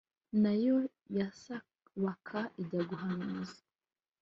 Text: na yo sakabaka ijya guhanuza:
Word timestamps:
na 0.41 0.53
yo 0.63 0.75
sakabaka 1.41 2.39
ijya 2.61 2.81
guhanuza: 2.89 3.59